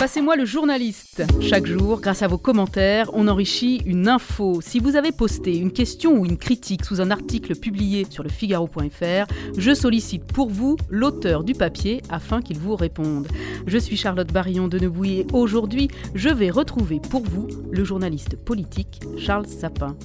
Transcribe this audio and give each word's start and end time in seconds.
Passez-moi 0.00 0.34
le 0.34 0.46
journaliste. 0.46 1.22
Chaque 1.42 1.66
jour, 1.66 2.00
grâce 2.00 2.22
à 2.22 2.26
vos 2.26 2.38
commentaires, 2.38 3.10
on 3.12 3.28
enrichit 3.28 3.82
une 3.84 4.08
info. 4.08 4.62
Si 4.62 4.78
vous 4.78 4.96
avez 4.96 5.12
posté 5.12 5.58
une 5.58 5.72
question 5.72 6.12
ou 6.18 6.24
une 6.24 6.38
critique 6.38 6.86
sous 6.86 7.02
un 7.02 7.10
article 7.10 7.54
publié 7.54 8.06
sur 8.08 8.22
le 8.22 8.30
figaro.fr, 8.30 9.30
je 9.58 9.74
sollicite 9.74 10.24
pour 10.24 10.48
vous 10.48 10.78
l'auteur 10.88 11.44
du 11.44 11.52
papier 11.52 12.00
afin 12.08 12.40
qu'il 12.40 12.58
vous 12.58 12.76
réponde. 12.76 13.28
Je 13.66 13.76
suis 13.76 13.98
Charlotte 13.98 14.32
Barillon 14.32 14.68
de 14.68 14.78
Nebouy 14.78 15.18
et 15.18 15.26
aujourd'hui, 15.34 15.88
je 16.14 16.30
vais 16.30 16.48
retrouver 16.48 16.98
pour 16.98 17.22
vous 17.22 17.48
le 17.70 17.84
journaliste 17.84 18.36
politique 18.36 19.02
Charles 19.18 19.48
Sapin. 19.48 19.96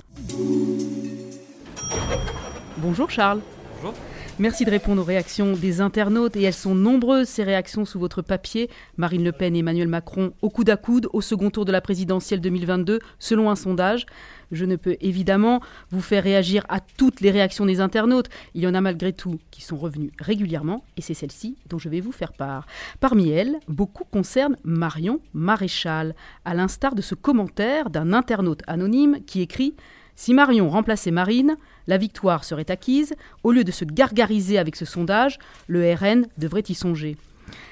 Bonjour 2.80 3.10
Charles. 3.10 3.40
Bonjour. 3.78 3.94
Merci 4.38 4.66
de 4.66 4.70
répondre 4.70 5.02
aux 5.02 5.06
réactions 5.06 5.54
des 5.54 5.80
internautes 5.80 6.36
et 6.36 6.42
elles 6.42 6.54
sont 6.54 6.76
nombreuses 6.76 7.30
ces 7.30 7.44
réactions 7.44 7.86
sous 7.86 8.00
votre 8.00 8.22
papier. 8.22 8.70
Marine 8.98 9.24
Le 9.24 9.32
Pen 9.32 9.56
et 9.56 9.60
Emmanuel 9.60 9.88
Macron 9.88 10.34
au 10.42 10.50
coude 10.50 10.70
à 10.70 10.76
coude 10.76 11.08
au 11.14 11.22
second 11.22 11.50
tour 11.50 11.64
de 11.64 11.72
la 11.72 11.80
présidentielle 11.80 12.42
2022 12.42 13.00
selon 13.18 13.50
un 13.50 13.56
sondage. 13.56 14.06
Je 14.52 14.66
ne 14.66 14.76
peux 14.76 14.98
évidemment 15.00 15.62
vous 15.90 16.02
faire 16.02 16.22
réagir 16.22 16.66
à 16.68 16.82
toutes 16.82 17.22
les 17.22 17.32
réactions 17.32 17.66
des 17.66 17.80
internautes. 17.80 18.28
Il 18.56 18.62
y 18.62 18.68
en 18.68 18.74
a 18.74 18.82
malgré 18.82 19.14
tout 19.14 19.40
qui 19.52 19.62
sont 19.62 19.78
revenues 19.78 20.12
régulièrement 20.20 20.84
et 20.98 21.02
c'est 21.02 21.14
celle-ci 21.14 21.56
dont 21.70 21.80
je 21.80 21.88
vais 21.88 22.02
vous 22.02 22.12
faire 22.12 22.34
part. 22.34 22.66
Parmi 23.00 23.30
elles, 23.30 23.56
beaucoup 23.70 24.04
concernent 24.04 24.58
Marion 24.66 25.22
Maréchal, 25.34 26.14
à 26.44 26.54
l'instar 26.54 26.94
de 26.94 27.02
ce 27.02 27.16
commentaire 27.16 27.90
d'un 27.90 28.12
internaute 28.12 28.64
anonyme 28.68 29.20
qui 29.26 29.40
écrit 29.40 29.76
si 30.16 30.34
Marion 30.34 30.70
remplaçait 30.70 31.12
Marine, 31.12 31.58
la 31.88 31.98
victoire 31.98 32.44
serait 32.44 32.72
acquise. 32.72 33.14
Au 33.44 33.52
lieu 33.52 33.64
de 33.64 33.72
se 33.72 33.86
gargariser 33.86 34.58
avec 34.58 34.76
ce 34.76 34.86
sondage, 34.86 35.40
le 35.68 35.94
RN 35.94 36.28
devrait 36.38 36.64
y 36.68 36.74
songer. 36.74 37.18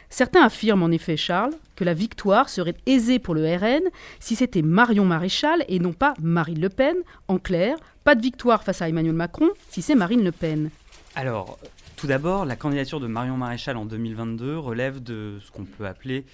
Certains 0.09 0.43
affirment 0.43 0.83
en 0.83 0.91
effet, 0.91 1.17
Charles, 1.17 1.53
que 1.75 1.83
la 1.83 1.95
victoire 1.95 2.49
serait 2.49 2.75
aisée 2.85 3.17
pour 3.17 3.33
le 3.33 3.43
RN 3.55 3.81
si 4.19 4.35
c'était 4.35 4.61
Marion 4.61 5.05
Maréchal 5.05 5.65
et 5.67 5.79
non 5.79 5.93
pas 5.93 6.13
Marine 6.21 6.61
Le 6.61 6.69
Pen. 6.69 6.95
En 7.27 7.39
clair, 7.39 7.77
pas 8.03 8.13
de 8.13 8.21
victoire 8.21 8.63
face 8.63 8.81
à 8.81 8.89
Emmanuel 8.89 9.15
Macron 9.15 9.49
si 9.69 9.81
c'est 9.81 9.95
Marine 9.95 10.23
Le 10.23 10.31
Pen. 10.31 10.69
Alors, 11.15 11.57
tout 11.95 12.07
d'abord, 12.07 12.45
la 12.45 12.55
candidature 12.55 12.99
de 12.99 13.07
Marion 13.07 13.37
Maréchal 13.37 13.77
en 13.77 13.85
2022 13.85 14.57
relève 14.57 15.01
de 15.01 15.39
ce 15.43 15.51
qu'on 15.51 15.65
peut 15.65 15.87
appeler 15.87 16.25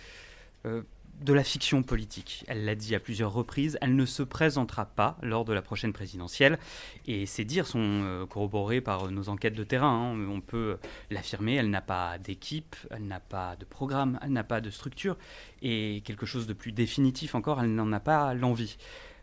euh, 0.65 0.81
de 1.21 1.33
la 1.33 1.43
fiction 1.43 1.83
politique. 1.83 2.43
Elle 2.47 2.65
l'a 2.65 2.75
dit 2.75 2.95
à 2.95 2.99
plusieurs 2.99 3.33
reprises, 3.33 3.77
elle 3.81 3.95
ne 3.95 4.05
se 4.05 4.23
présentera 4.23 4.85
pas 4.85 5.17
lors 5.21 5.45
de 5.45 5.53
la 5.53 5.61
prochaine 5.61 5.93
présidentielle. 5.93 6.57
Et 7.07 7.25
ces 7.25 7.45
dires 7.45 7.67
sont 7.67 7.79
euh, 7.81 8.25
corroborés 8.25 8.81
par 8.81 9.11
nos 9.11 9.29
enquêtes 9.29 9.55
de 9.55 9.63
terrain. 9.63 10.13
Hein. 10.13 10.27
On 10.29 10.41
peut 10.41 10.77
l'affirmer, 11.11 11.55
elle 11.55 11.69
n'a 11.69 11.81
pas 11.81 12.17
d'équipe, 12.17 12.75
elle 12.91 13.07
n'a 13.07 13.19
pas 13.19 13.55
de 13.57 13.65
programme, 13.65 14.19
elle 14.21 14.31
n'a 14.31 14.43
pas 14.43 14.61
de 14.61 14.69
structure. 14.69 15.17
Et 15.61 16.01
quelque 16.05 16.25
chose 16.25 16.47
de 16.47 16.53
plus 16.53 16.71
définitif 16.71 17.35
encore, 17.35 17.61
elle 17.61 17.73
n'en 17.73 17.91
a 17.91 17.99
pas 17.99 18.33
l'envie. 18.33 18.77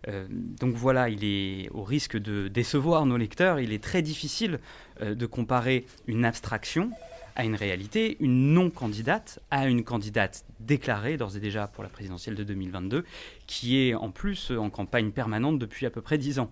Euh, 0.08 0.26
donc 0.30 0.74
voilà, 0.74 1.08
il 1.08 1.24
est 1.24 1.68
au 1.70 1.82
risque 1.82 2.16
de 2.16 2.48
décevoir 2.48 3.06
nos 3.06 3.16
lecteurs, 3.16 3.58
il 3.60 3.72
est 3.72 3.82
très 3.82 4.02
difficile 4.02 4.60
euh, 5.02 5.14
de 5.14 5.26
comparer 5.26 5.86
une 6.06 6.24
abstraction 6.24 6.90
à 7.36 7.44
une 7.44 7.54
réalité, 7.54 8.16
une 8.20 8.54
non-candidate 8.54 9.40
à 9.50 9.68
une 9.68 9.84
candidate 9.84 10.44
déclarée 10.58 11.16
d'ores 11.16 11.36
et 11.36 11.40
déjà 11.40 11.68
pour 11.68 11.84
la 11.84 11.90
présidentielle 11.90 12.34
de 12.34 12.44
2022, 12.44 13.04
qui 13.46 13.78
est 13.78 13.94
en 13.94 14.10
plus 14.10 14.50
en 14.50 14.70
campagne 14.70 15.10
permanente 15.10 15.58
depuis 15.58 15.86
à 15.86 15.90
peu 15.90 16.00
près 16.00 16.18
dix 16.18 16.38
ans. 16.38 16.50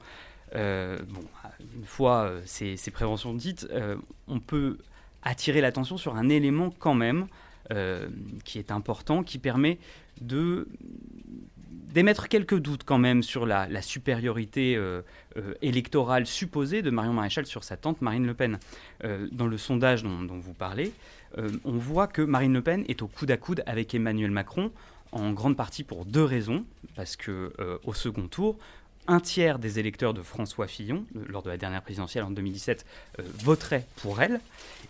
Euh, 0.54 0.98
bon, 1.08 1.22
une 1.76 1.84
fois 1.84 2.24
euh, 2.24 2.40
ces, 2.44 2.76
préventions 2.92 3.34
dites, 3.34 3.66
euh, 3.72 3.96
on 4.28 4.38
peut 4.38 4.78
attirer 5.22 5.60
l'attention 5.60 5.96
sur 5.96 6.16
un 6.16 6.28
élément 6.28 6.70
quand 6.78 6.94
même 6.94 7.26
qui 8.44 8.58
est 8.58 8.70
important, 8.70 9.22
qui 9.22 9.38
permet 9.38 9.78
de 10.20 10.68
d'émettre 11.94 12.28
quelques 12.28 12.58
doutes 12.58 12.82
quand 12.84 12.98
même 12.98 13.22
sur 13.22 13.46
la, 13.46 13.80
supériorité 13.80 14.74
euh, 14.76 15.00
euh, 15.36 15.54
électorale 15.62 16.26
supposée 16.26 16.82
de 16.82 16.90
Marion 16.90 17.12
Maréchal 17.12 17.46
sur 17.46 17.62
sa 17.62 17.76
tante 17.76 18.02
Marine 18.02 18.26
Le 18.26 18.34
Pen. 18.34 18.58
Euh, 19.04 19.28
dans 19.30 19.46
le 19.46 19.56
sondage 19.56 20.02
dont, 20.02 20.38
vous 20.38 20.54
parlez, 20.54 20.92
on 21.64 21.78
voit 21.78 22.06
que 22.06 22.22
Marine 22.22 22.52
Le 22.52 22.62
Pen 22.62 22.84
est 22.88 23.00
au 23.02 23.06
coude 23.06 23.30
à 23.30 23.36
coude 23.36 23.62
avec 23.66 23.94
Emmanuel 23.94 24.30
Macron, 24.30 24.70
en 25.12 25.32
grande 25.32 25.56
partie 25.56 25.84
pour 25.84 26.04
deux 26.04 26.24
raisons. 26.24 26.64
Parce 26.96 27.16
que 27.16 27.52
au 27.84 27.94
second 27.94 28.28
tour, 28.28 28.56
un 29.06 29.20
tiers 29.20 29.58
des 29.58 29.78
électeurs 29.78 30.14
de 30.14 30.22
François 30.22 30.68
Fillon, 30.68 31.04
lors 31.28 31.42
de 31.42 31.50
la 31.50 31.56
dernière 31.56 31.82
présidentielle 31.82 32.24
en 32.24 32.30
2017, 32.30 32.86
voteraient 33.38 33.86
pour 33.96 34.22
elle. 34.22 34.40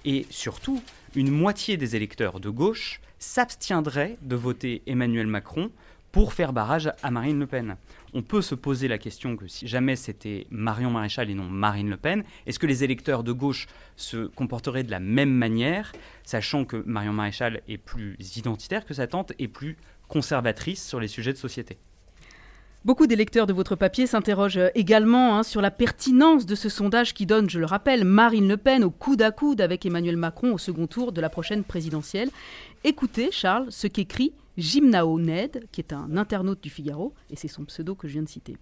Et 0.05 0.27
surtout, 0.29 0.83
une 1.15 1.31
moitié 1.31 1.79
des 1.79 1.97
électeurs 1.97 2.41
de 2.41 2.51
gauche 2.51 3.01
s'abstiendraient 3.19 4.19
de 4.21 4.37
voter 4.37 4.83
Emmanuel 4.87 5.27
Macron 5.27 5.71
pour 6.15 6.33
faire 6.33 6.53
barrage 6.53 6.93
à 7.03 7.11
Marine 7.11 7.41
Le 7.41 7.47
Pen. 7.49 7.77
On 8.13 8.23
peut 8.23 8.41
se 8.41 8.55
poser 8.55 8.87
la 8.87 8.99
question 8.99 9.37
que 9.37 9.49
si 9.49 9.67
jamais 9.67 9.97
c'était 9.97 10.47
Marion 10.49 10.89
Maréchal 10.89 11.29
et 11.29 11.35
non 11.35 11.43
Marine 11.43 11.91
Le 11.91 11.97
Pen, 11.97 12.23
est-ce 12.47 12.61
que 12.61 12.69
les 12.69 12.85
électeurs 12.85 13.25
de 13.25 13.33
gauche 13.33 13.67
se 13.97 14.29
comporteraient 14.29 14.85
de 14.85 14.93
la 14.93 15.01
même 15.01 15.33
manière, 15.33 15.91
sachant 16.23 16.65
que 16.65 16.85
Marion 16.87 17.13
Maréchal 17.13 17.63
est 17.67 17.79
plus 17.79 18.17
identitaire 18.37 18.87
que 18.87 18.95
sa 18.95 19.09
tante 19.09 19.33
et 19.41 19.49
plus 19.49 19.77
conservatrice 20.07 20.87
sur 20.87 21.01
les 21.01 21.09
sujets 21.09 21.33
de 21.33 21.37
société? 21.37 21.79
Beaucoup 22.85 23.09
d'électeurs 23.09 23.49
de 23.49 23.53
votre 23.53 23.75
papier 23.75 24.07
s'interrogent 24.07 24.71
également 24.77 25.39
hein, 25.39 25.43
sur 25.43 25.61
la 25.61 25.73
pertinence 25.73 26.47
de 26.47 26.55
ce 26.55 26.69
sondage 26.69 27.13
qui 27.13 27.27
donne, 27.27 27.51
je 27.51 27.59
le 27.59 27.67
rappelle, 27.67 28.05
Marine 28.05 28.47
Le 28.47 28.57
Pen 28.57 28.85
au 28.85 28.91
coude 28.91 29.23
à 29.23 29.33
coude 29.33 29.61
avec 29.61 29.85
Emmanuel 29.85 30.17
Macron 30.17 30.53
au 30.53 30.59
second 30.59 30.87
tour 30.87 31.11
de 31.11 31.21
la 31.21 31.29
prochaine 31.29 31.65
présidentielle. 31.65 32.31
Écoutez, 32.85 33.33
Charles, 33.33 33.67
ce 33.71 33.89
qu'écrit 33.89 34.33
Gymnao 34.57 35.19
Ned, 35.19 35.67
qui 35.73 35.81
est 35.81 35.93
un 35.93 36.17
internaute 36.17 36.63
du 36.63 36.71
Figaro, 36.71 37.15
et 37.31 37.37
c'est 37.37 37.49
son 37.49 37.65
pseudo 37.65 37.95
que 37.95 38.09
je 38.09 38.15
viens 38.15 38.23
de 38.23 38.29
citer. 38.29 38.57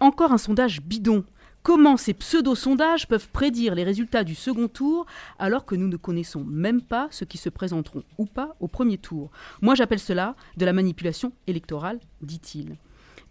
Encore 0.00 0.32
un 0.32 0.38
sondage 0.38 0.82
bidon. 0.82 1.24
Comment 1.62 1.96
ces 1.96 2.12
pseudo-sondages 2.12 3.08
peuvent 3.08 3.30
prédire 3.30 3.74
les 3.74 3.84
résultats 3.84 4.22
du 4.22 4.34
second 4.34 4.68
tour 4.68 5.06
alors 5.38 5.64
que 5.64 5.74
nous 5.74 5.88
ne 5.88 5.96
connaissons 5.96 6.44
même 6.44 6.82
pas 6.82 7.08
ceux 7.10 7.24
qui 7.24 7.38
se 7.38 7.48
présenteront 7.48 8.02
ou 8.18 8.26
pas 8.26 8.54
au 8.60 8.68
premier 8.68 8.98
tour? 8.98 9.30
Moi 9.62 9.74
j'appelle 9.74 9.98
cela 9.98 10.36
de 10.58 10.66
la 10.66 10.74
manipulation 10.74 11.32
électorale, 11.46 12.00
dit-il. 12.20 12.76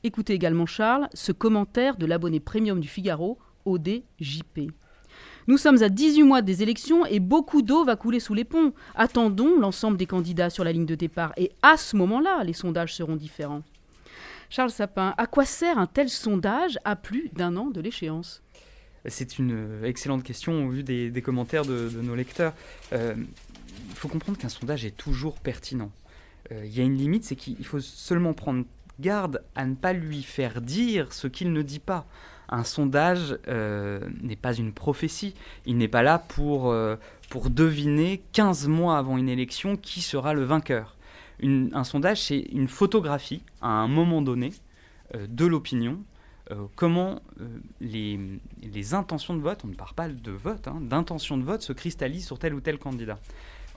Écoutez 0.03 0.33
également 0.33 0.65
Charles, 0.65 1.09
ce 1.13 1.31
commentaire 1.31 1.95
de 1.95 2.07
l'abonné 2.07 2.39
premium 2.39 2.79
du 2.79 2.87
Figaro, 2.87 3.37
ODJP. 3.65 4.71
Nous 5.47 5.57
sommes 5.57 5.83
à 5.83 5.89
18 5.89 6.23
mois 6.23 6.41
des 6.41 6.63
élections 6.63 7.05
et 7.05 7.19
beaucoup 7.19 7.61
d'eau 7.61 7.83
va 7.83 7.97
couler 7.97 8.21
sous 8.21 8.33
les 8.33 8.45
ponts. 8.45 8.73
Attendons 8.95 9.59
l'ensemble 9.59 9.97
des 9.97 10.05
candidats 10.05 10.49
sur 10.49 10.63
la 10.63 10.71
ligne 10.71 10.85
de 10.85 10.95
départ 10.95 11.33
et 11.35 11.51
à 11.61 11.75
ce 11.75 11.97
moment-là, 11.97 12.43
les 12.45 12.53
sondages 12.53 12.95
seront 12.95 13.17
différents. 13.17 13.63
Charles 14.49 14.71
Sapin, 14.71 15.13
à 15.17 15.27
quoi 15.27 15.45
sert 15.45 15.77
un 15.77 15.87
tel 15.87 16.09
sondage 16.09 16.79
à 16.85 16.95
plus 16.95 17.29
d'un 17.33 17.57
an 17.57 17.71
de 17.71 17.81
l'échéance? 17.81 18.41
C'est 19.05 19.37
une 19.37 19.51
euh, 19.51 19.83
excellente 19.83 20.23
question 20.23 20.67
au 20.67 20.69
vu 20.69 20.83
des, 20.83 21.21
commentaires 21.21 21.65
de, 21.65 21.89
nos 22.01 22.15
lecteurs. 22.15 22.53
Euh, 22.93 23.15
il 23.89 23.95
faut 23.95 24.07
comprendre 24.07 24.37
qu'un 24.37 24.49
sondage 24.49 24.85
est 24.85 24.95
toujours 24.95 25.39
pertinent. 25.39 25.91
Euh, 26.53 26.65
il 26.65 26.77
y 26.77 26.79
a 26.79 26.83
une 26.83 26.95
limite, 26.95 27.25
c'est 27.25 27.35
qu'il 27.35 27.65
faut 27.65 27.81
seulement 27.81 28.33
prendre 28.33 28.63
garde 28.99 29.43
à 29.55 29.65
ne 29.65 29.75
pas 29.75 29.91
lui 29.91 30.23
faire 30.23 30.61
dire 30.61 31.11
ce 31.11 31.27
qu'il 31.27 31.51
ne 31.51 31.61
dit 31.61 31.79
pas 31.79 32.05
un 32.49 32.63
sondage 32.63 33.37
euh, 33.47 33.99
n'est 34.21 34.35
pas 34.35 34.53
une 34.53 34.73
prophétie. 34.73 35.33
Il 35.65 35.77
n'est 35.77 35.87
pas 35.87 36.03
là 36.03 36.19
pour, 36.19 36.71
euh, 36.71 36.95
deviner 37.49 38.21
15 38.33 38.67
mois 38.67 38.97
avant 38.97 39.17
une 39.17 39.29
élection 39.29 39.75
qui 39.75 40.01
sera 40.01 40.33
le 40.33 40.43
vainqueur. 40.43 40.95
un 41.41 41.83
sondage, 41.83 42.21
c'est 42.21 42.39
une 42.51 42.67
photographie 42.67 43.41
à 43.61 43.69
un 43.69 43.87
moment 43.87 44.21
donné 44.21 44.53
euh, 45.15 45.25
de 45.27 45.45
l'opinion. 45.45 45.97
comment 46.75 47.21
les, 47.81 48.93
intentions 48.93 49.35
de 49.35 49.41
vote, 49.41 49.61
on 49.63 49.69
ne 49.69 49.73
parle 49.73 49.93
pas 49.95 50.07
de 50.07 50.31
vote, 50.31 50.67
hein, 50.67 50.79
d'intention 50.81 51.37
de 51.37 51.43
vote 51.43 51.63
se 51.63 51.73
cristallisent 51.73 52.27
sur 52.27 52.37
tel 52.37 52.53
ou 52.53 52.61
tel 52.61 52.77
candidat. 52.77 53.17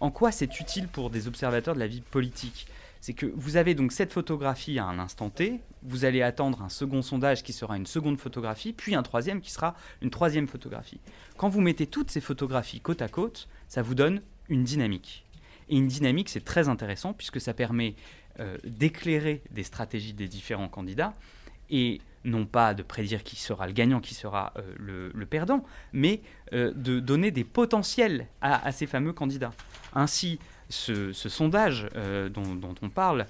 En 0.00 0.10
quoi 0.10 0.30
c'est 0.30 0.60
utile 0.60 0.88
pour 0.88 1.08
des 1.08 1.26
observateurs 1.26 1.74
de 1.74 1.80
la 1.80 1.86
vie 1.86 2.02
politique? 2.02 2.66
C'est 3.06 3.14
que 3.14 3.26
vous 3.36 3.56
avez 3.56 3.76
donc 3.76 3.92
cette 3.92 4.12
photographie 4.12 4.80
à 4.80 4.84
un 4.84 4.98
instant 4.98 5.30
T, 5.30 5.60
vous 5.84 6.04
allez 6.04 6.22
attendre 6.22 6.60
un 6.62 6.68
second 6.68 7.02
sondage 7.02 7.44
qui 7.44 7.52
sera 7.52 7.76
une 7.76 7.86
seconde 7.86 8.18
photographie, 8.18 8.72
puis 8.72 8.96
un 8.96 9.04
troisième 9.04 9.40
qui 9.40 9.52
sera 9.52 9.76
une 10.02 10.10
troisième 10.10 10.48
photographie. 10.48 10.98
Quand 11.36 11.48
vous 11.48 11.60
mettez 11.60 11.86
toutes 11.86 12.10
ces 12.10 12.20
photographies 12.20 12.80
côte 12.80 13.02
à 13.02 13.08
côte, 13.08 13.46
ça 13.68 13.80
vous 13.80 13.94
donne 13.94 14.22
une 14.48 14.64
dynamique. 14.64 15.24
Et 15.68 15.76
une 15.76 15.86
dynamique, 15.86 16.28
c'est 16.28 16.44
très 16.44 16.68
intéressant 16.68 17.12
puisque 17.12 17.40
ça 17.40 17.54
permet 17.54 17.94
euh, 18.40 18.58
d'éclairer 18.64 19.40
des 19.52 19.62
stratégies 19.62 20.12
des 20.12 20.26
différents 20.26 20.68
candidats 20.68 21.14
et 21.70 22.00
non 22.24 22.44
pas 22.44 22.74
de 22.74 22.82
prédire 22.82 23.22
qui 23.22 23.36
sera 23.36 23.68
le 23.68 23.72
gagnant, 23.72 24.00
qui 24.00 24.14
sera 24.14 24.52
euh, 24.56 25.10
le, 25.14 25.26
perdant, 25.26 25.62
mais 25.92 26.22
euh, 26.54 26.72
de 26.74 26.98
donner 26.98 27.30
des 27.30 27.44
potentiels 27.44 28.26
à, 28.40 28.66
à, 28.66 28.72
ces 28.72 28.88
fameux 28.88 29.12
candidats. 29.12 29.52
Ainsi, 29.94 30.40
ce, 30.68 31.12
sondage 31.12 31.88
euh, 31.94 32.28
dont, 32.28 32.74
on 32.82 32.88
parle 32.88 33.26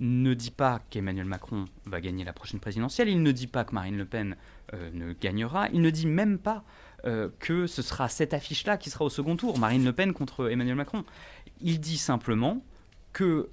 ne 0.00 0.34
dit 0.34 0.50
pas 0.50 0.80
qu'Emmanuel 0.90 1.26
Macron 1.26 1.66
va 1.86 2.00
gagner 2.00 2.24
la 2.24 2.32
prochaine 2.32 2.60
présidentielle, 2.60 3.08
il 3.08 3.22
ne 3.22 3.30
dit 3.30 3.46
pas 3.46 3.64
que 3.64 3.74
Marine 3.74 3.96
Le 3.96 4.04
Pen 4.04 4.36
euh, 4.74 4.90
ne 4.92 5.12
gagnera, 5.12 5.68
il 5.72 5.80
ne 5.80 5.90
dit 5.90 6.06
même 6.06 6.38
pas 6.38 6.64
euh, 7.04 7.28
que 7.38 7.66
ce 7.66 7.82
sera 7.82 8.08
cette 8.08 8.34
affiche-là 8.34 8.78
qui 8.78 8.90
sera 8.90 9.04
au 9.04 9.10
second 9.10 9.36
tour, 9.36 9.58
Marine 9.58 9.84
Le 9.84 9.92
Pen 9.92 10.12
contre 10.12 10.50
Emmanuel 10.50 10.76
Macron. 10.76 11.04
Il 11.60 11.78
dit 11.78 11.98
simplement 11.98 12.64
que 13.12 13.50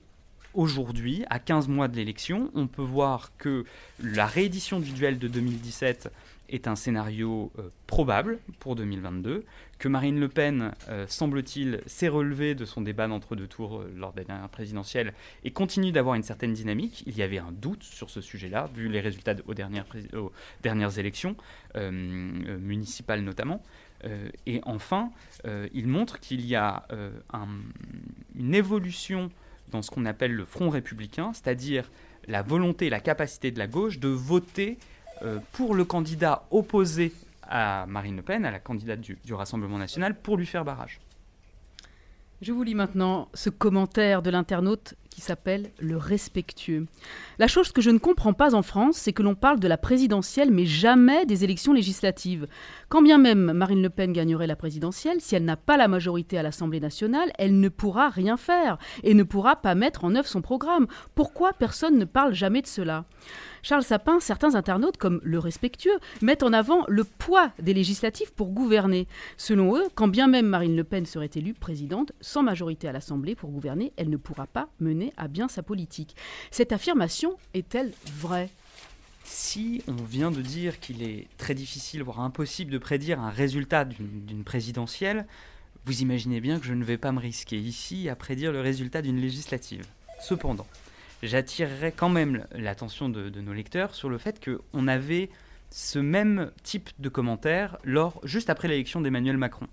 aujourd'hui, 0.54 1.24
à 1.30 1.40
15 1.40 1.68
mois 1.68 1.88
de 1.88 1.96
l'élection, 1.96 2.50
on 2.56 2.68
peut 2.68 2.82
voir 2.82 3.32
que 3.38 3.66
la 4.02 4.26
réédition 4.26 4.80
du 4.80 4.92
duel 4.92 5.20
de 5.20 5.28
2017 5.28 6.10
est 6.50 6.68
un 6.68 6.76
scénario 6.76 7.52
euh, 7.58 7.70
probable 7.88 8.40
pour 8.60 8.76
2022, 8.76 9.46
que 9.78 9.88
Marine 9.88 10.20
Le 10.20 10.28
Pen, 10.28 10.72
euh, 10.90 11.06
semble-t-il, 11.08 11.82
s'est 11.86 12.08
relevée 12.08 12.56
de 12.56 12.66
son 12.66 12.82
débat 12.82 13.08
d'entre-deux 13.08 13.48
tours 13.48 13.80
euh, 13.80 13.92
lors 13.96 14.14
des 14.14 14.26
dernières 14.26 14.50
présidentielles 14.50 15.14
et 15.44 15.52
continue 15.52 15.92
d'avoir 15.92 16.16
une 16.16 16.24
certaine 16.24 16.54
dynamique. 16.54 17.04
Il 17.06 17.18
y 17.18 17.22
avait 17.22 17.38
un 17.38 17.52
doute 17.52 17.84
sur 17.84 18.10
ce 18.10 18.22
sujet-là, 18.22 18.70
vu 18.74 18.90
les 18.90 19.00
résultats 19.00 19.36
aux 19.48 19.54
dernières, 19.54 19.86
dernières 20.62 20.98
élections, 21.00 21.36
municipales 21.76 23.22
notamment. 23.22 23.62
et 24.46 24.62
enfin, 24.64 25.12
il 25.74 25.88
montre 25.88 26.20
qu'il 26.20 26.46
y 26.46 26.56
a 26.56 26.88
une 28.36 28.56
évolution 28.56 29.30
dans 29.70 29.82
ce 29.82 29.92
qu'on 29.92 30.06
appelle 30.06 30.34
le 30.34 30.46
front 30.46 30.70
républicain, 30.70 31.32
c'est-à-dire 31.34 31.90
la 32.28 32.42
volonté 32.42 32.88
et 32.88 32.90
la 32.90 33.00
capacité 33.00 33.52
de 33.52 33.60
la 33.60 33.68
gauche 33.68 34.00
de 34.00 34.08
voter 34.08 34.78
pour 35.52 35.76
le 35.76 35.86
candidat 35.86 36.44
opposé 36.52 37.14
à 37.44 37.86
Marine 37.88 38.18
Le 38.18 38.22
Pen, 38.22 38.46
à 38.46 38.52
la 38.52 38.60
candidate 38.60 39.02
du, 39.02 39.18
du 39.24 39.34
Rassemblement 39.34 39.78
national, 39.78 40.16
pour 40.16 40.38
lui 40.38 40.46
faire 40.46 40.64
barrage. 40.64 41.00
Je 42.42 42.54
vous 42.54 42.64
lis 42.64 42.76
maintenant 42.76 43.28
ce 43.34 43.50
commentaire 43.50 44.22
de 44.22 44.30
l'internaute 44.30 44.94
qui 45.10 45.20
s'appelle 45.20 45.72
Le 45.80 45.98
Respectueux. 45.98 46.86
La 47.38 47.48
chose 47.48 47.74
que 47.74 47.82
je 47.82 47.90
ne 47.90 47.98
comprends 47.98 48.32
pas 48.32 48.56
en 48.56 48.62
France, 48.62 48.96
c'est 48.96 49.12
que 49.12 49.24
l'on 49.24 49.36
parle 49.36 49.60
de 49.60 49.68
la 49.68 49.78
présidentielle, 49.78 50.50
mais 50.50 50.66
jamais 50.66 51.26
des 51.26 51.44
élections 51.44 51.74
législatives. 51.74 52.48
Quand 52.88 53.02
bien 53.02 53.18
même 53.18 53.52
Marine 53.52 53.82
Le 53.82 53.90
Pen 53.90 54.14
gagnerait 54.14 54.48
la 54.48 54.56
présidentielle, 54.56 55.20
si 55.20 55.36
elle 55.36 55.44
n'a 55.44 55.58
pas 55.58 55.76
la 55.76 55.90
majorité 55.90 56.38
à 56.38 56.44
l'Assemblée 56.44 56.80
nationale, 56.80 57.34
elle 57.38 57.60
ne 57.60 57.68
pourra 57.68 58.08
rien 58.08 58.38
faire 58.38 58.78
et 59.04 59.14
ne 59.14 59.24
pourra 59.24 59.58
pas 59.58 59.76
mettre 59.76 60.06
en 60.06 60.16
œuvre 60.16 60.28
son 60.30 60.42
programme. 60.42 60.88
Pourquoi 61.16 61.52
personne 61.52 61.98
ne 61.98 62.06
parle 62.06 62.34
jamais 62.34 62.62
de 62.62 62.68
cela? 62.68 63.04
Charles 63.62 63.84
Sapin, 63.84 64.20
certains 64.20 64.56
internautes, 64.56 64.98
comme 64.98 65.20
le 65.24 65.40
respectueux, 65.40 65.98
mettent 66.22 66.44
en 66.44 66.54
avant 66.54 66.86
le 66.88 67.04
poids 67.04 67.52
des 67.60 67.74
législatives 67.74 68.34
pour 68.34 68.50
gouverner. 68.50 69.08
Selon 69.38 69.78
eux, 69.78 69.84
quand 69.96 70.08
bien 70.08 70.28
même 70.28 70.48
Marine 70.48 70.76
Le 70.76 70.84
Pen 70.84 71.06
serait 71.06 71.30
élue 71.36 71.54
présidente, 71.54 72.12
sans 72.22 72.44
majorité 72.44 72.88
à 72.88 72.92
l'Assemblée 72.92 73.36
pour 73.36 73.50
gouverner, 73.50 73.94
elle 73.98 74.10
ne 74.10 74.18
pourra 74.18 74.48
pas 74.48 74.70
mener 74.80 75.14
à 75.18 75.28
bien 75.28 75.48
sa 75.48 75.64
politique. 75.64 76.16
Cette 76.52 76.72
affirmation 76.72 77.36
est-elle 77.54 77.92
vraie? 78.18 78.50
Si 79.24 79.84
on 79.88 80.04
vient 80.04 80.32
de 80.32 80.42
dire 80.42 80.80
qu'il 80.80 81.04
est 81.04 81.28
très 81.38 81.54
difficile, 81.54 82.02
voire 82.02 82.22
impossible 82.22 82.72
de 82.72 82.78
prédire 82.80 83.20
un 83.20 83.30
résultat 83.30 83.86
d'une 83.86 84.44
présidentielle, 84.44 85.28
vous 85.86 86.02
imaginez 86.02 86.42
bien 86.42 86.60
que 86.60 86.66
je 86.66 86.74
ne 86.74 86.84
vais 86.84 86.98
pas 86.98 87.12
me 87.12 87.20
risquer 87.20 87.58
ici 87.58 88.10
à 88.10 88.16
prédire 88.16 88.52
le 88.52 88.62
résultat 88.62 89.02
d'une 89.02 89.22
législative. 89.22 89.86
Cependant, 90.22 90.68
j'attirerai 91.24 91.92
quand 91.92 92.10
même 92.10 92.46
l'attention 92.54 93.10
de, 93.10 93.30
nos 93.42 93.54
lecteurs 93.54 93.96
sur 93.96 94.10
le 94.10 94.18
fait 94.18 94.44
qu'on 94.44 94.88
avait 94.88 95.30
ce 95.70 96.00
même 96.00 96.52
type 96.64 96.90
de 97.00 97.10
commentaire 97.10 97.78
lors, 97.84 98.20
juste 98.24 98.50
après 98.50 98.68
l'élection 98.68 99.02
d'Emmanuel 99.02 99.38
Macron. 99.38 99.68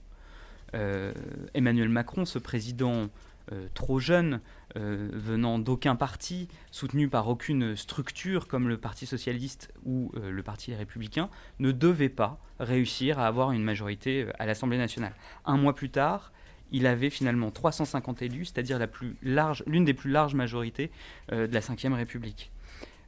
Euh, 0.75 1.13
Emmanuel 1.55 1.89
Macron, 1.89 2.25
ce 2.25 2.39
président 2.39 3.09
euh, 3.53 3.69
trop 3.75 3.99
jeune, 3.99 4.41
euh, 4.77 5.09
venant 5.13 5.59
d'aucun 5.59 5.97
parti, 5.97 6.49
soutenu 6.71 7.09
par 7.09 7.29
aucune 7.29 7.77
structure 7.77 8.49
comme 8.49 8.69
le 8.69 8.77
Parti 8.77 9.07
socialiste 9.07 9.73
ou 9.85 10.13
le 10.21 10.43
Parti 10.43 10.75
républicain, 10.75 11.31
ne 11.61 11.73
devait 11.73 12.09
pas 12.09 12.41
réussir 12.59 13.19
à 13.19 13.27
avoir 13.27 13.53
une 13.53 13.63
majorité 13.63 14.27
à 14.39 14.47
l'Assemblée 14.47 14.79
nationale. 14.79 15.15
Un 15.45 15.57
mois 15.57 15.75
plus 15.75 15.91
tard, 15.91 16.33
il 16.73 16.87
avait 16.87 17.11
finalement 17.11 17.51
350 17.51 18.23
élus, 18.23 18.47
c'est-à-dire 18.47 18.79
l'une 19.23 19.85
des 19.85 19.95
plus 19.95 20.11
larges 20.11 20.35
majorités 20.35 20.91
euh, 21.33 21.47
de 21.47 21.55
la 21.55 21.61
Ve 21.61 21.95
République. 21.95 22.51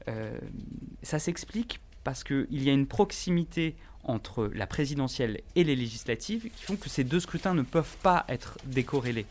Euh, 0.08 0.38
ça 1.02 1.18
s'explique 1.18 1.80
parce 2.04 2.24
qu'il 2.24 2.62
y 2.62 2.70
a 2.70 2.72
une 2.72 2.86
proximité 2.86 3.76
entre 4.04 4.50
la 4.54 4.66
présidentielle 4.66 5.40
et 5.54 5.64
les 5.64 5.76
législatives 5.76 6.48
qui 6.56 6.64
font 6.64 6.76
que 6.76 6.88
ces 6.88 7.04
deux 7.04 7.20
scrutins 7.20 7.54
ne 7.54 7.62
peuvent 7.62 7.96
pas 8.02 8.24
être 8.28 8.58
décorrélés. 8.64 9.26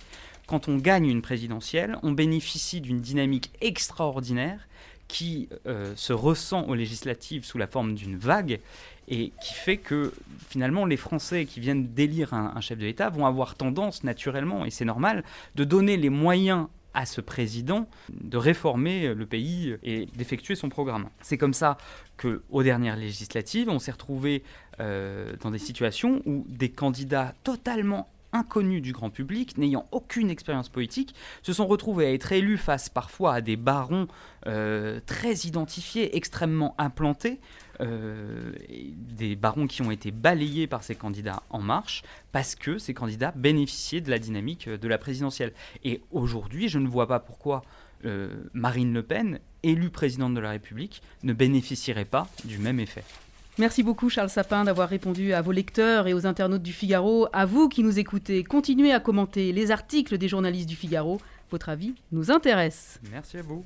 Quand 0.46 0.68
on 0.68 0.78
gagne 0.78 1.08
une 1.08 1.22
présidentielle, 1.22 1.98
on 2.04 2.12
bénéficie 2.12 2.80
d'une 2.80 3.02
dynamique 3.02 3.52
extraordinaire 3.60 4.68
qui 5.08 5.50
euh, 5.66 5.94
se 5.96 6.14
ressent 6.14 6.64
aux 6.64 6.76
législatives 6.76 7.46
sous 7.46 7.58
la 7.58 7.68
forme 7.68 7.96
d'une 7.96 8.18
vague 8.18 8.60
et 9.08 9.32
qui 9.42 9.54
fait 9.54 9.78
que 9.78 10.14
finalement 10.50 10.86
les 10.86 10.98
Français 10.98 11.46
qui 11.46 11.60
viennent 11.60 11.88
d'élire 11.88 12.34
un, 12.34 12.60
chef 12.60 12.78
de 12.78 12.86
l'État 12.86 13.10
vont 13.10 13.26
avoir 13.26 13.56
tendance 13.56 14.04
naturellement, 14.04 14.66
et 14.66 14.70
c'est 14.70 14.86
normal, 14.86 15.24
de 15.56 15.64
donner 15.64 15.96
les 15.96 16.10
moyens 16.10 16.68
à 16.94 17.06
ce 17.06 17.22
président 17.22 17.88
de 18.10 18.38
réformer 18.38 19.14
le 19.14 19.26
pays 19.26 19.78
et 19.84 20.08
d'effectuer 20.16 20.56
son 20.56 20.68
programme. 20.68 21.10
C'est 21.22 21.38
comme 21.38 21.54
ça 21.54 21.78
que, 22.18 22.42
aux 22.50 22.64
dernières 22.64 22.98
législatives, 22.98 23.70
on 23.70 23.80
s'est 23.80 23.92
retrouvé 23.92 24.44
euh, 24.80 25.36
dans 25.42 25.52
des 25.52 25.60
situations 25.60 26.22
où 26.26 26.44
des 26.50 26.70
candidats 26.70 27.34
totalement 27.44 28.10
inconnus 28.38 28.82
du 28.82 28.94
grand 28.94 29.10
public, 29.10 29.58
n'ayant 29.58 29.86
aucune 29.92 30.30
expérience 30.30 30.70
politique, 30.70 31.16
se 31.42 31.54
sont 31.54 31.68
retrouvés 31.68 32.08
à 32.08 32.14
être 32.14 32.32
élus 32.32 32.58
face 32.58 32.90
parfois 32.90 33.34
à 33.34 33.42
des 33.42 33.56
barons 33.56 34.08
euh, 34.46 35.00
très 35.06 35.34
identifiés, 35.48 36.16
extrêmement 36.16 36.76
implantés, 36.78 37.40
euh, 37.82 38.54
des 38.70 39.36
barons 39.36 39.68
qui 39.68 39.82
ont 39.82 39.92
été 39.92 40.12
balayés 40.12 40.68
par 40.68 40.84
ces 40.84 40.96
candidats 40.96 41.44
en 41.50 41.62
marche 41.62 42.04
parce 42.32 42.56
que 42.56 42.78
ces 42.78 42.94
candidats 42.94 43.34
bénéficiaient 43.36 44.02
de 44.02 44.10
la 44.10 44.20
dynamique 44.20 44.70
de 44.70 44.88
la 44.88 44.98
présidentielle. 44.98 45.54
Et 45.84 46.02
aujourd'hui, 46.12 46.70
je 46.70 46.80
ne 46.80 46.88
vois 46.88 47.08
pas 47.08 47.20
pourquoi 47.20 47.64
euh, 48.06 48.30
Marine 48.54 48.94
Le 48.94 49.04
Pen, 49.04 49.40
élue 49.64 49.90
présidente 49.90 50.34
de 50.34 50.40
la 50.40 50.52
République, 50.52 51.02
ne 51.24 51.34
bénéficierait 51.34 52.06
pas 52.06 52.28
du 52.46 52.58
même 52.58 52.80
effet. 52.80 53.04
Merci 53.60 53.82
beaucoup 53.82 54.10
Charles 54.10 54.30
Sapin 54.30 54.64
d'avoir 54.64 54.88
répondu 54.88 55.34
à 55.34 55.42
vos 55.42 55.52
lecteurs 55.52 56.08
et 56.08 56.14
aux 56.14 56.28
internautes 56.28 56.62
du 56.62 56.74
Figaro. 56.74 57.28
À 57.34 57.46
vous 57.46 57.70
qui 57.70 57.82
nous 57.82 57.98
écoutez, 57.98 58.44
continuez 58.44 58.92
à 58.92 59.00
commenter 59.00 59.52
les 59.52 59.72
articles 59.72 60.20
des 60.20 60.28
journalistes 60.28 60.70
du 60.70 60.76
Figaro. 60.76 61.20
Votre 61.50 61.70
avis 61.70 61.96
nous 62.12 62.30
intéresse. 62.30 63.00
Merci 63.12 63.38
à 63.38 63.42
vous. 63.42 63.64